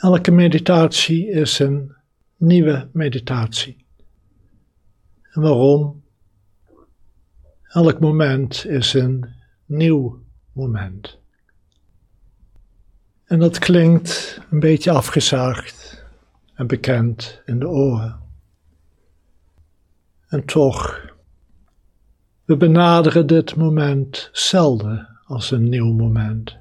[0.00, 1.94] Elke meditatie is een
[2.36, 3.86] nieuwe meditatie.
[5.32, 6.02] En waarom?
[7.62, 9.34] Elk moment is een
[9.66, 11.18] nieuw moment.
[13.24, 16.04] En dat klinkt een beetje afgezaagd
[16.54, 18.20] en bekend in de oren.
[20.28, 21.06] En toch,
[22.44, 26.56] we benaderen dit moment zelden als een nieuw moment.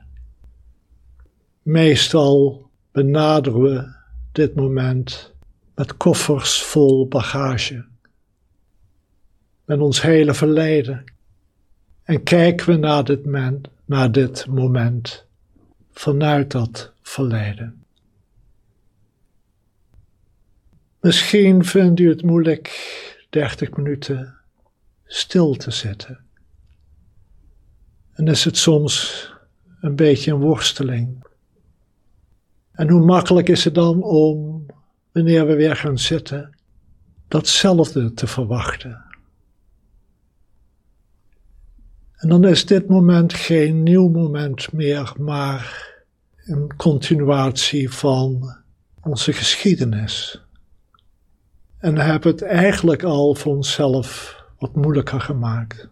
[1.61, 2.68] Meestal
[3.03, 3.93] benaderen we
[4.31, 5.33] dit moment
[5.75, 7.85] met koffers vol bagage,
[9.65, 11.03] met ons hele verleden.
[12.03, 13.25] En kijken we naar dit,
[13.85, 15.25] naar dit moment
[15.91, 17.83] vanuit dat verleden.
[20.99, 22.67] Misschien vindt u het moeilijk
[23.29, 24.37] 30 minuten
[25.05, 26.19] stil te zitten.
[28.13, 29.27] En is het soms
[29.81, 31.27] een beetje een worsteling.
[32.79, 34.65] En hoe makkelijk is het dan om,
[35.11, 36.57] wanneer we weer gaan zitten,
[37.27, 39.03] datzelfde te verwachten?
[42.15, 45.93] En dan is dit moment geen nieuw moment meer, maar
[46.45, 48.55] een continuatie van
[49.01, 50.43] onze geschiedenis.
[51.77, 55.89] En hebben het eigenlijk al voor onszelf wat moeilijker gemaakt.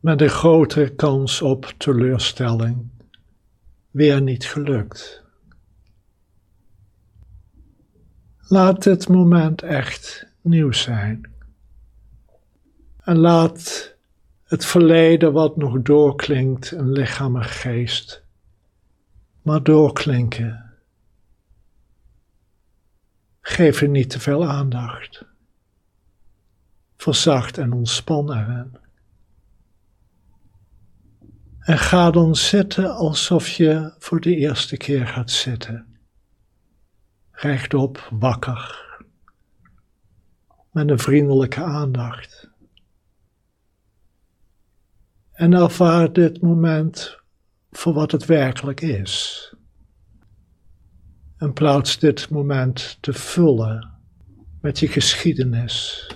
[0.00, 2.98] Met een grotere kans op teleurstelling.
[3.90, 5.22] Weer niet gelukt.
[8.38, 11.32] Laat dit moment echt nieuw zijn.
[13.00, 13.94] En laat
[14.44, 18.24] het verleden wat nog doorklinkt in lichaam en geest,
[19.42, 20.72] maar doorklinken.
[23.40, 25.24] Geef er niet te veel aandacht.
[26.96, 28.76] Verzacht en ontspan erin.
[31.60, 35.98] En ga dan zitten alsof je voor de eerste keer gaat zitten.
[37.30, 38.88] Rechtop, wakker,
[40.70, 42.50] met een vriendelijke aandacht.
[45.32, 47.18] En ervaar dit moment
[47.70, 49.54] voor wat het werkelijk is.
[51.36, 53.90] En plaats dit moment te vullen
[54.60, 56.06] met je geschiedenis.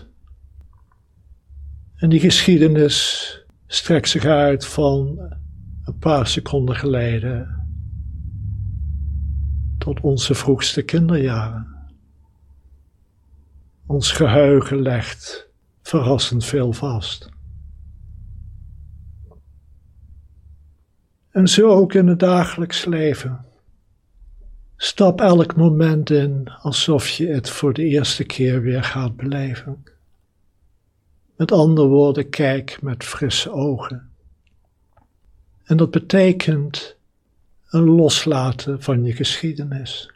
[1.95, 3.34] En die geschiedenis
[3.75, 5.19] strekt zich uit van
[5.85, 7.67] een paar seconden geleden
[9.79, 11.67] tot onze vroegste kinderjaren.
[13.87, 15.51] Ons geheugen legt
[15.83, 17.29] verrassend veel vast.
[21.31, 23.45] En zo ook in het dagelijks leven.
[24.77, 29.94] Stap elk moment in alsof je het voor de eerste keer weer gaat beleven.
[31.37, 34.11] Met andere woorden, kijk met frisse ogen.
[35.65, 36.97] En dat betekent
[37.67, 40.13] een loslaten van je geschiedenis.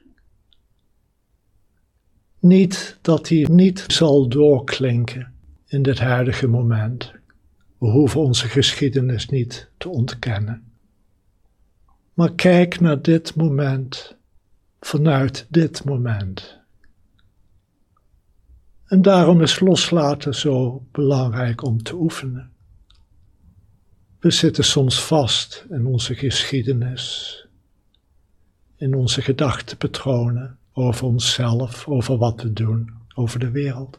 [2.39, 5.35] Niet dat die niet zal doorklinken
[5.67, 7.13] in dit huidige moment.
[7.79, 10.73] We hoeven onze geschiedenis niet te ontkennen.
[12.15, 14.17] Maar kijk naar dit moment
[14.81, 16.58] vanuit dit moment.
[18.89, 22.51] En daarom is loslaten zo belangrijk om te oefenen.
[24.19, 27.47] We zitten soms vast in onze geschiedenis,
[28.77, 33.99] in onze gedachtenpatronen over onszelf, over wat we doen, over de wereld.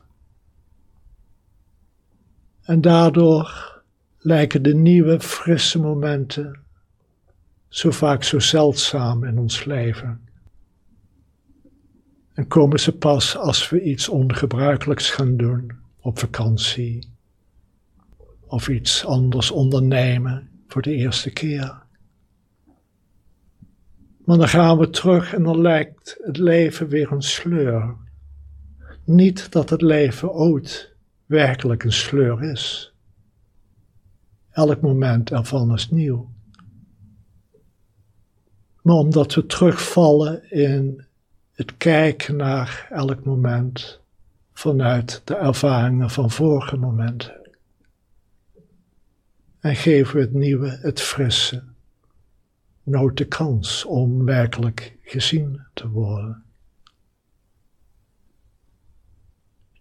[2.62, 3.82] En daardoor
[4.18, 6.60] lijken de nieuwe, frisse momenten
[7.68, 10.29] zo vaak zo zeldzaam in ons leven.
[12.40, 17.08] En komen ze pas als we iets ongebruikelijks gaan doen op vakantie
[18.46, 21.82] of iets anders ondernemen voor de eerste keer.
[24.26, 27.96] Maar dan gaan we terug en dan lijkt het leven weer een sleur.
[29.04, 30.94] Niet dat het leven ooit
[31.26, 32.94] werkelijk een sleur is.
[34.50, 36.30] Elk moment ervan is nieuw
[38.82, 41.06] maar omdat we terugvallen in
[41.60, 44.00] het kijken naar elk moment
[44.54, 47.50] vanuit de ervaringen van vorige momenten.
[49.60, 51.64] En geven we het nieuwe, het frisse,
[52.84, 56.44] nooit de kans om werkelijk gezien te worden.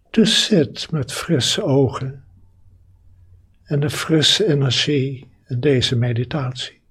[0.09, 2.23] Dus zit met frisse ogen
[3.63, 6.81] en de frisse energie in deze meditatie.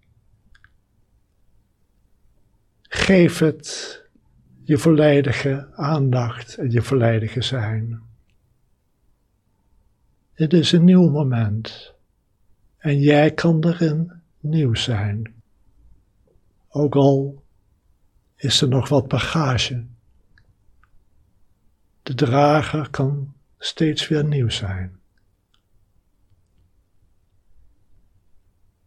[2.82, 4.06] Geef het
[4.68, 8.02] je volledige aandacht en je volledige zijn.
[10.32, 11.94] Het is een nieuw moment
[12.78, 15.34] en jij kan erin nieuw zijn.
[16.68, 17.42] ook al
[18.36, 19.84] is er nog wat bagage.
[22.02, 24.97] De drager kan steeds weer nieuw zijn.